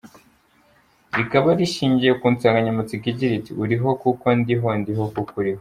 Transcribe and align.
Rikaba 1.17 1.49
rishingiye 1.59 2.13
ku 2.19 2.25
nsanganyamatsiko 2.33 3.05
igira 3.11 3.33
iti 3.39 3.51
“Uriho 3.63 3.89
kuko 4.01 4.25
ndiho, 4.39 4.67
ndiho 4.81 5.03
kuko 5.15 5.31
uriho”. 5.39 5.49